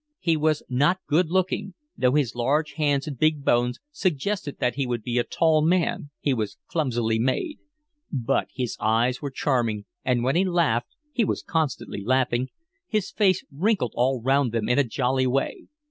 He 0.17 0.35
was 0.35 0.63
not 0.67 0.97
good 1.05 1.29
looking; 1.29 1.75
though 1.95 2.13
his 2.13 2.33
large 2.33 2.71
hands 2.71 3.05
and 3.05 3.19
big 3.19 3.45
bones 3.45 3.77
suggested 3.91 4.57
that 4.57 4.73
he 4.73 4.87
would 4.87 5.03
be 5.03 5.19
a 5.19 5.23
tall 5.23 5.61
man, 5.63 6.09
he 6.19 6.33
was 6.33 6.57
clumsily 6.67 7.19
made; 7.19 7.59
but 8.11 8.47
his 8.51 8.75
eyes 8.79 9.21
were 9.21 9.29
charming, 9.29 9.85
and 10.03 10.23
when 10.23 10.35
he 10.35 10.43
laughed 10.43 10.95
(he 11.11 11.23
was 11.23 11.43
constantly 11.43 12.01
laughing) 12.03 12.49
his 12.87 13.11
face 13.11 13.45
wrinkled 13.51 13.93
all 13.93 14.19
round 14.23 14.51
them 14.51 14.67
in 14.67 14.79
a 14.79 14.83
jolly 14.83 15.27
way. 15.27 15.67